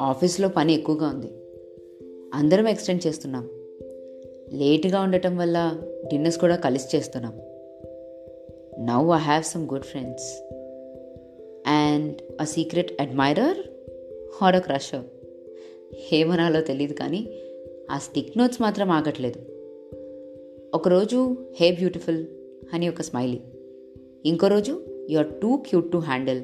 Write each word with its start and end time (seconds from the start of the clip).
ఆఫీస్లో 0.00 0.48
పని 0.48 0.74
ఎక్కువగా 0.74 1.08
ఉంది. 1.08 1.26
అందరం 2.34 2.68
ఎక్స్టెండ్ 2.68 3.06
చేస్తున్నాం. 3.06 3.48
లేట్గా 4.52 5.00
ఉండటం 5.00 5.36
వల్ల 5.36 5.78
డిన్నర్స్ 6.06 6.38
కూడా 6.38 6.56
కలిసి 6.56 6.96
చేస్తున్నాం. 6.96 7.32
Now 8.86 9.10
I 9.10 9.18
have 9.18 9.42
some 9.42 9.68
good 9.68 9.84
friends 9.84 10.48
and 11.66 12.16
a 12.40 12.44
secret 12.44 13.02
admirer 13.02 13.58
or 14.34 14.54
a 14.54 14.58
crusher 14.58 15.04
ఏమనాలో 16.14 16.60
తెలియదు 16.60 16.92
కానీ 16.92 17.28
ఆ 17.90 17.98
స్టిక్ 17.98 18.38
నోట్స్ 18.38 18.62
మాత్రం 18.62 18.90
ఆగట్లేదు. 18.90 19.40
ఒకరోజు 20.74 21.36
హే 21.60 21.70
బ్యూటిఫుల్ 21.70 22.26
అని 22.72 22.88
ఒక 22.88 23.02
స్మైలీ 23.02 23.40
ఇంకో 24.24 24.46
రోజు 24.46 24.80
you 25.10 25.18
are 25.18 25.26
too 25.26 25.56
cute 25.56 25.92
to 25.92 25.96
handle 25.96 26.42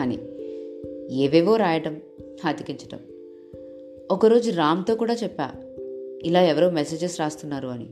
అని. 0.00 0.18
ఏవేవో 1.14 1.56
రాయటం. 1.56 2.00
అతికించటం 2.44 2.98
ఒకరోజు 4.10 4.50
రామ్తో 4.50 4.94
కూడా 4.94 5.14
చెప్పా 5.14 5.50
ఇలా 6.22 6.42
ఎవరో 6.42 6.70
మెసేజెస్ 6.70 7.20
రాస్తున్నారు 7.20 7.68
అని. 7.68 7.86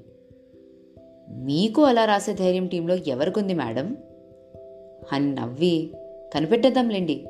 మీకు 1.31 1.83
అలా 1.83 2.05
రాసే 2.05 2.33
ధైర్యం 2.33 2.67
టీంలో 2.67 2.95
ఎవరికుంది 2.95 3.55
మేడం? 3.55 3.97
అని 5.13 5.35
నవ్వి 5.35 5.91
కనిపెట్టేద్దాంలేండి 6.35 7.27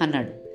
అన్నాడు. 0.00 0.46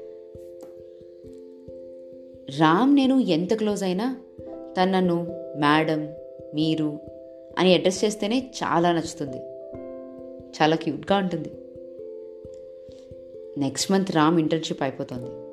రామ్ 2.60 2.96
నేను 2.96 3.20
ఎంత 3.20 3.54
క్లోజ్ 3.54 3.84
అయినా 3.84 4.18
తను 4.48 4.92
నన్ను 4.92 5.28
మేడం 5.58 6.14
మీరు 6.56 7.00
అని 7.58 7.74
అడ్రస్ 7.74 8.06
చేస్తేనే 8.06 8.52
చాలా 8.64 8.92
నచ్చుతుంది. 8.92 9.38
చాలా 10.62 10.76
క్యూట్గా 10.76 11.18
ఉంటుంది. 11.18 11.52
నెక్స్ట్ 13.60 13.92
మంత్ 13.92 14.12
రామ్ 14.12 14.40
ఇంటర్న్షిప్ 14.40 14.84
అయిపోతుంది. 14.84 15.51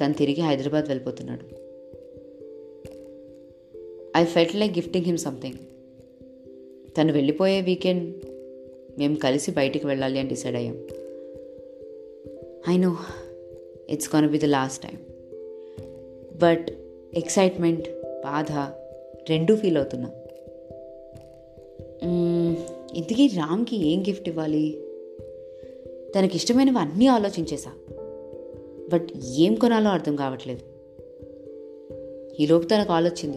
తను 0.00 0.12
తిరిగి 0.12 0.40
హైదరాబాద్ 0.40 0.84
వెళ్ళిపోతున్నాడు. 0.84 1.70
I 4.16 4.24
felt 4.24 4.56
like 4.56 4.72
gifting 4.72 5.04
him 5.04 5.18
something 5.18 5.58
తను 6.98 7.12
వెళ్ళిపోయే 7.12 7.60
వీకెండ్ 7.60 8.14
మేము 8.98 9.16
కలిసి 9.16 9.50
బయటికి 9.50 9.86
వెళ్ళాలి 9.86 10.20
అని 10.20 10.28
డిసైడ్ 10.28 10.56
అయ్యాం. 10.56 10.86
I 12.68 12.76
know 12.76 12.96
it's 13.90 14.08
can 14.08 14.28
be 14.28 14.38
the 14.38 14.44
last 14.44 14.82
time 14.82 14.98
but 16.42 16.66
excitement 17.14 17.88
బాధ 18.04 18.52
రెండూ 19.30 19.56
ఫీల్ 19.56 19.76
అవుతున్నా. 19.76 20.10
Hmm, 22.00 22.56
ఇంతకీ 22.94 23.26
రామ్కి 23.26 23.88
ఏం 23.88 24.02
గిఫ్ట్ 24.02 24.28
ఇవ్వాలి? 24.28 24.78
తనకి 26.18 26.36
ఇష్టమైనవి 26.36 26.78
అన్నీ 26.78 27.06
ఆలోచించేశా 27.06 27.72
బట్ 28.92 29.08
ఏం 29.36 29.54
కొనాలో 29.54 29.90
అర్థం 29.90 30.16
కావట్లేదు. 30.16 30.60
ఈలోపు 32.42 32.64
తనకు 32.64 32.88
కాల్ 32.88 33.06
వచ్చింది. 33.06 33.36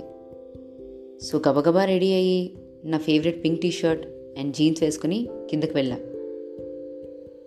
సో 1.20 1.42
గబగబా 1.50 1.86
రెడీ 1.86 2.14
అయ్యి 2.14 2.58
నా 2.86 2.98
favourite 2.98 3.44
pink 3.44 3.62
T 3.62 3.72
shirt 3.72 4.08
and 4.40 4.56
jeans 4.56 4.84
వేసుకుని 4.84 5.28
కిందకి 5.50 5.78
వెళ్ళా. 5.78 5.96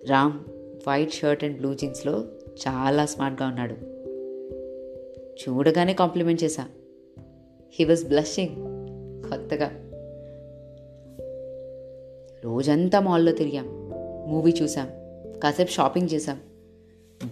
Ram 0.09 0.33
white 0.89 1.13
shirt 1.13 1.45
and 1.45 1.59
blue 1.59 1.75
జీన్స్లో 1.75 2.25
చాలా 2.69 3.07
స్మార్ట్గా 3.07 3.49
ఉన్నాడు. 3.49 3.75
చూడగానే 5.43 5.95
కాంప్లిమెంట్ 5.95 6.45
చేశా. 6.45 6.69
హీ 7.73 7.85
వాజ్ 7.85 8.05
బ్లషింగ్ 8.05 8.57
కొత్తగా. 9.31 9.83
రోజంతా 12.45 13.01
మాల్లో 13.01 13.33
తిరిగాం. 13.33 13.67
మూవీ 14.29 14.55
చూసాం 14.63 14.89
కాసేపు 15.41 15.71
షాపింగ్ 15.71 16.09
చేసాం 16.15 16.41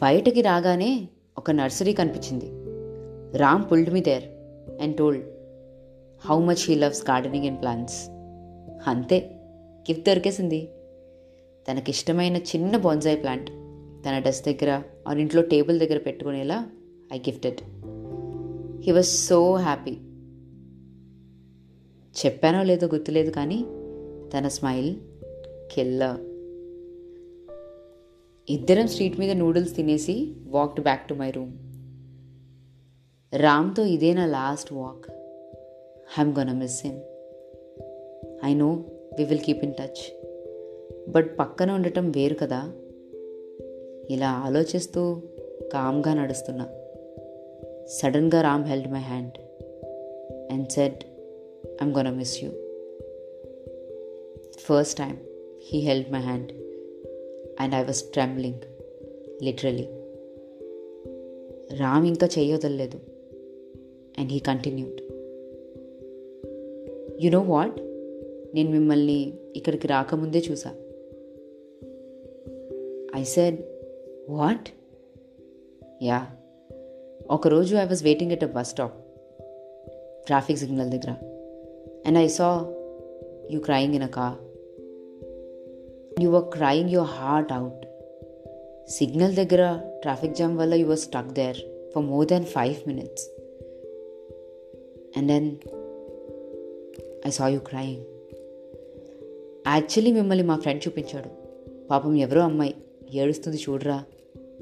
బయటకి 0.03 0.41
రాగానే 0.41 1.09
ఒక 1.39 1.51
నర్సరీ 1.51 1.93
కనిపించింది. 1.93 2.49
Ram 3.39 3.65
pulled 3.73 3.91
me 3.91 4.01
there 4.01 4.25
and 4.83 4.97
told 4.97 5.25
how 6.27 6.39
much 6.41 6.65
he 6.69 6.75
loves 6.75 7.11
gardening 7.11 7.47
and 7.47 7.61
plants 7.61 8.11
అంతే 8.91 9.31
గిఫ్ట్ 9.91 10.07
దొరికేసింది. 10.07 10.69
తనకిష్టమైన 11.69 12.37
చిన్న 12.37 12.77
బొన్సాయి 12.77 13.17
ప్లాంట్ 13.17 13.51
తన 14.07 14.19
డెస్క్ 14.19 14.47
దగ్గర 14.47 14.83
ఆర్ 15.09 15.19
ఇంట్లో 15.19 15.43
టేబుల్ 15.43 15.81
దగ్గర 15.81 15.99
పెట్టుకునేలా 15.99 16.67
I 17.13 17.19
gifted 17.19 17.61
he 18.83 18.93
was 18.93 19.07
so 19.07 19.55
happy 19.55 19.95
చెప్పానో 22.15 22.63
లేదో 22.63 22.87
గుర్తులేదు 22.87 23.31
కానీ 23.31 23.63
తన 24.31 24.49
స్మైల్ 24.49 24.97
కెల్లా 25.75 26.19
ఇద్దరం 28.49 28.89
స్ట్రీట్ 28.89 29.19
మీద 29.19 29.31
నూడిల్స్ 29.31 29.77
తినేసి 29.77 30.33
walked 30.47 30.81
back 30.81 31.09
to 31.09 31.15
my 31.15 31.31
room. 31.31 31.53
రామ్తో 33.37 33.85
ఇదే 33.85 34.15
నా 34.15 34.27
last 34.27 34.73
walk. 34.73 35.11
I'm 36.19 36.35
gonna 36.39 36.53
miss 36.53 36.87
him 36.87 37.01
I 38.45 38.55
know 38.55 38.85
we 39.19 39.25
will 39.25 39.41
keep 39.41 39.65
in 39.65 39.75
touch. 39.75 40.27
But 41.11 41.39
పక్కన 41.39 41.71
ఉండటం 41.71 42.11
వేరు 42.11 42.35
కదా. 42.35 42.73
ఇలా 44.11 44.31
ఆలోచిస్తూ 44.31 45.23
కామ్గా 45.73 46.15
నడుస్తున్నా. 46.15 46.67
సడన్గా 47.87 48.43
Ram 48.43 48.65
held 48.65 48.93
my 48.93 49.01
hand 49.01 49.39
and 50.53 50.69
said 50.69 51.05
I'm 51.83 51.95
gonna 51.95 52.11
miss 52.11 52.45
you 52.45 52.51
first 54.59 54.99
time 54.99 55.19
he 55.67 55.79
held 55.79 56.13
my 56.13 56.21
hand 56.21 56.64
and 57.61 57.75
I 57.75 57.83
was 57.83 58.03
trembling 58.03 58.61
literally 59.43 59.87
Ram 61.77 62.07
ఇంకా 62.07 62.29
చేయొదలేదు 62.39 62.97
and 64.19 64.33
he 64.33 64.39
continued 64.39 65.01
you 67.25 67.31
know 67.31 67.41
what 67.41 67.81
నేను 68.55 68.71
మిమ్మల్ని 68.71 69.33
ఇక్కడికి 69.57 69.89
రాకముందే 69.89 70.39
చూసా. 70.39 70.71
ఐ 73.21 73.25
సెడ్ 73.25 73.59
వాట్ 74.29 74.69
యా 76.03 76.27
ఒకరోజు 77.31 77.77
I 77.77 77.85
was 77.85 78.05
waiting 78.05 78.33
at 78.33 78.45
a 78.45 78.47
bus 78.47 78.71
stop 78.71 78.95
traffic 80.27 80.59
signal 80.59 80.91
దగ్గర. 80.91 81.11
And 82.07 82.19
I 82.19 82.27
saw 82.27 82.75
you 83.51 83.61
crying 83.61 83.95
in 83.95 84.03
a 84.03 84.07
car 84.07 84.44
you 86.21 86.29
were 86.29 86.45
crying 86.45 86.91
your 86.91 87.09
heart 87.09 87.53
out 87.53 87.87
signal 88.91 89.35
దగ్గర 89.35 89.81
traffic 90.03 90.35
jam 90.35 90.59
వల్ల 90.59 90.75
you 90.75 90.87
were 90.87 90.99
stuck 90.99 91.33
there 91.33 91.57
for 91.95 92.05
more 92.05 92.27
than 92.27 92.45
five 92.45 92.75
minutes 92.87 93.31
and 95.17 95.29
then 95.29 95.57
I 97.27 97.31
saw 97.31 97.49
you 97.49 97.59
crying 97.59 98.05
actually 99.67 100.13
మిమ్మల్ని 100.13 100.45
మా 100.45 100.57
friend 100.57 100.89
చూపించాడు. 100.89 101.31
పాపం 101.91 102.17
ఎవరో 102.17 102.41
అమ్మాయి 102.41 102.75
ఏడుస్తుంది 103.15 103.59
చూడరా 103.69 104.05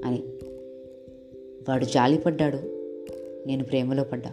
అని. 0.05 0.23
వాడు 1.69 1.85
జాలిపడ్డాడు 1.85 2.59
నేను 3.47 3.65
ప్రేమలో 3.65 4.05
పడ్డా. 4.05 4.31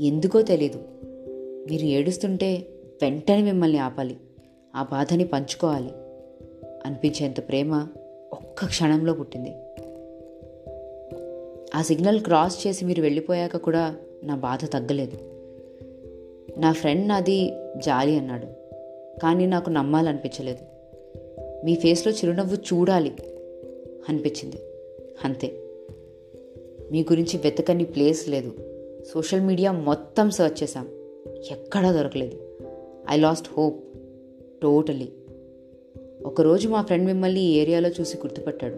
ఎందుకో 0.00 0.42
తెలీదు. 0.42 0.78
మీరు 1.70 1.84
ఏడుస్తుంటే 1.84 2.66
వెంటనే 3.02 3.42
మిమ్మల్ని 3.42 3.78
ఆపాలి. 3.78 4.16
ఆ 4.76 4.82
బాధని 4.82 5.24
పంచుకోవాలి. 5.24 5.90
అనిపించేంత 6.86 7.48
ప్రేమ 7.48 7.88
ఒక్క 8.32 8.66
క్షణంలో 8.66 9.12
పుట్టింది. 9.12 9.54
ఆ 11.74 11.82
సిగ్నల్ 11.82 12.20
క్రాస్ 12.20 12.66
చేసి 12.66 12.84
మీరు 12.84 13.02
వెళ్ళిపోయాక 13.02 13.56
కూడా 13.56 13.96
నా 14.24 14.36
బాధ 14.36 14.58
తగ్గలేదు. 14.72 15.18
నా 16.60 16.72
ఫ్రెండ్ 16.72 17.08
నాది 17.08 17.52
జాలి 17.76 18.18
అన్నాడు. 18.18 18.46
కానీ 19.22 19.46
నాకు 19.46 19.70
నమ్మాలనిపించలేదు. 19.70 20.58
మీ 21.64 21.74
ఫేస్లో 21.74 22.12
చిరునవ్వు 22.12 22.54
చూడాలి 22.54 23.12
అనిపించింది. 24.08 24.56
అంతే. 25.24 25.62
మీ 26.90 27.02
గురించి 27.02 27.36
వెతకని 27.36 27.84
ప్లేస్ 27.84 28.28
లేదు. 28.28 28.52
సోషల్ 29.14 29.40
మీడియా 29.40 29.72
మొత్తం 29.72 30.30
సర్చ్ 30.30 30.62
చేశాం. 30.62 30.88
ఎక్కడా 31.50 31.92
దొరకలేదు. 31.92 32.38
I 33.10 33.20
last 33.20 33.48
hope. 33.58 33.85
టోటలీ 34.62 35.08
ఒకరోజు 36.26 36.68
మా 36.68 36.82
ఫ్రెండ్ 36.82 37.06
మిమ్మల్ని 37.06 37.40
ఈ 37.40 37.52
ఏరియాలో 37.54 37.88
చూసి 37.88 38.16
గుర్తుపట్టాడు. 38.16 38.74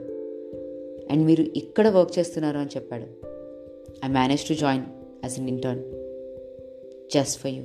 అండ్ 1.12 1.26
మీరు 1.26 1.42
ఇక్కడ 1.42 1.88
వర్క్ 1.88 2.18
చేస్తున్నారు 2.18 2.58
అని 2.58 2.70
చెప్పాడు. 2.76 3.04
I 4.04 4.08
manage 4.08 4.48
to 4.48 4.54
join 4.54 4.84
as 5.24 5.40
an 5.40 5.48
intern 5.48 5.82
just 7.14 7.40
for 7.40 7.50
you 7.50 7.64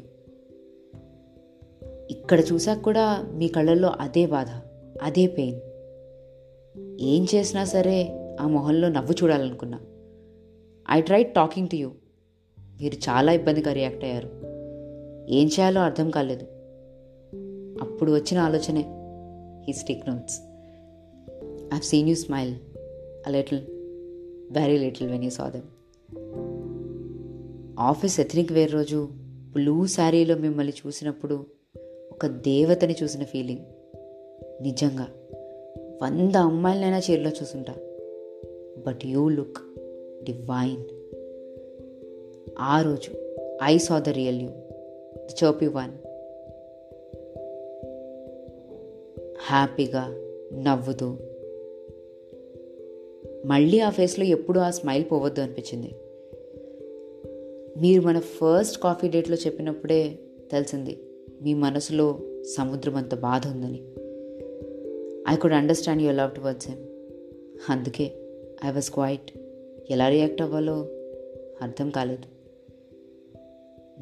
ఇక్కడ 2.12 2.40
చూసాక 2.40 2.82
కూడా 2.82 3.30
మీ 3.34 3.48
కళ్ళల్లో 3.48 3.94
అదే 4.00 4.26
బాధ 4.26 4.48
అదే 5.02 5.28
పెయిన్ 5.28 5.60
ఏం 7.02 7.28
చేసినా 7.36 7.66
సరే 7.66 8.20
ఆ 8.40 8.48
మొహంలో 8.48 8.90
నవ్వు 8.90 9.16
చూడాలనుకున్నా. 9.24 9.80
I 10.92 11.02
try 11.02 11.24
talking 11.24 11.68
to 11.68 11.76
you 11.76 11.92
మీరు 12.82 12.94
చాలా 12.94 13.32
ఇబ్బందిగా 13.32 13.74
రియాక్ట్ 13.74 14.04
అయ్యారు. 14.04 14.30
ఏం 15.30 15.48
చేయాలో 15.48 15.82
అర్థం 15.82 16.10
కాలేదు. 16.10 16.53
అప్పుడు 17.82 18.12
వచ్చిన 18.12 18.40
ఆలోచనే 18.40 18.82
he 19.68 19.74
stick 19.74 20.10
notes. 20.10 20.40
I've 21.74 21.82
seen 21.82 22.10
you 22.10 22.16
smile 22.16 22.56
a 23.28 23.30
little 23.30 23.62
very 24.52 24.78
little 24.78 25.10
when 25.10 25.24
you 25.24 25.30
saw 25.30 25.50
them 25.50 25.70
office 27.80 28.20
ethnic 28.20 28.52
wear 28.52 28.74
రోజు 28.74 29.10
బ్లూ 29.54 29.86
శారీలో 29.86 30.36
మిమ్మల్ని 30.36 30.74
చూసినప్పుడు 30.88 31.46
ఒక 32.12 32.28
దేవతని 32.28 32.96
చూసిన 33.04 33.24
ఫీలింగ్ 33.24 33.66
నిజంగా 34.62 35.08
వంద 36.02 36.36
అమ్మాయిలనైనా 36.36 36.98
చీరలో 36.98 37.30
చూసుంటా. 37.30 37.74
బట్ 38.88 39.06
యూ 39.06 39.30
లుక్ 39.30 39.58
డివైన్ 40.24 40.84
ఆ 42.60 42.82
రోజు 42.82 43.12
I 43.64 43.78
saw 43.78 44.00
the 44.00 44.10
real 44.10 44.42
you 44.42 44.50
the 45.18 45.30
chirpy 45.44 45.68
one 45.68 45.92
హ్యాపీగా 49.42 50.08
నవ్వుతూ. 50.62 51.18
మళ్ళీ 53.46 53.80
ఆ 53.80 53.90
ఫేస్లో 53.90 54.26
ఎప్పుడు 54.26 54.60
ఆ 54.60 54.72
స్మైల్ 54.72 55.04
పోవద్దు 55.12 55.42
అనిపించింది. 55.42 55.96
మీరు 57.82 58.02
మన 58.02 58.20
ఫస్ట్ 58.20 58.82
కాఫీ 58.82 59.08
డేట్లో 59.08 59.36
చెప్పినప్పుడే 59.36 60.20
తెలిసింది 60.52 61.00
మీ 61.42 61.54
మనసులో 61.54 62.20
సముద్రం 62.58 62.96
అంత 62.96 63.16
బాధ 63.16 63.48
ఉందని. 63.48 63.84
I 65.34 65.36
could 65.36 65.54
understand 65.54 66.02
your 66.02 66.18
love 66.18 66.36
towards 66.36 66.68
him 66.68 66.80
అందుకే 67.70 68.12
ఐ 68.66 68.72
వాజ్ 68.72 68.92
క్వైట్ 68.92 69.32
ఎలా 69.92 70.10
రియాక్ట్ 70.10 70.42
అవ్వాలో 70.42 70.88
అర్థం 71.62 71.90
కాలేదు. 71.90 72.34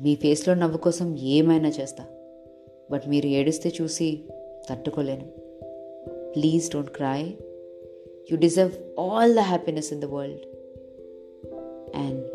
మీ 0.01 0.15
ఫేస్లో 0.15 0.53
నవ్వు 0.53 0.77
కోసం 0.77 1.17
ఏమైనా 1.17 1.69
చేస్తా 1.69 2.05
బట్ 2.91 3.01
మీరు 3.07 3.25
ఏడిస్తే 3.25 3.73
చూసి 3.81 4.19
తట్టుకోలేను 4.67 5.27
please 6.33 6.65
don't 6.69 6.91
cry 6.91 7.19
you 8.31 8.37
deserve 8.37 8.73
all 8.97 9.33
the 9.35 9.43
happiness 9.51 9.91
in 9.91 9.99
the 9.99 10.09
world 10.11 10.43
and 11.95 12.25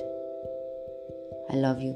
I 1.51 1.59
love 1.61 1.81
you 1.81 1.93